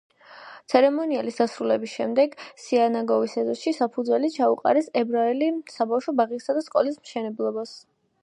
[0.73, 2.31] ცერემონიალის დასრულების შემდეგ
[2.63, 7.77] სინაგოგის ეზოში საფუძველი ჩაუყარეს ებრაული საბავშვო ბაღისა და სკოლის მშენებლობას.